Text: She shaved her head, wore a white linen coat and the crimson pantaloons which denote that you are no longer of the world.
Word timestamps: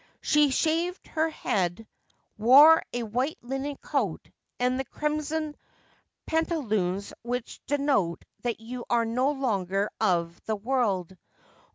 She 0.21 0.49
shaved 0.49 1.05
her 1.09 1.29
head, 1.29 1.85
wore 2.35 2.81
a 2.91 3.03
white 3.03 3.37
linen 3.43 3.77
coat 3.77 4.31
and 4.59 4.79
the 4.79 4.83
crimson 4.85 5.55
pantaloons 6.25 7.13
which 7.21 7.63
denote 7.67 8.25
that 8.41 8.59
you 8.59 8.83
are 8.89 9.05
no 9.05 9.29
longer 9.29 9.91
of 9.99 10.41
the 10.45 10.55
world. 10.55 11.15